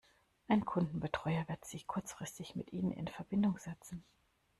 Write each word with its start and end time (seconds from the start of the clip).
Ein 0.47 0.65
Kundenbetreuer 0.65 1.47
wird 1.47 1.63
sich 1.63 1.85
kurzfristig 1.85 2.55
mit 2.55 2.73
ihnen 2.73 2.91
in 2.91 3.07
Verbindung 3.07 3.59
setzen. 3.59 4.03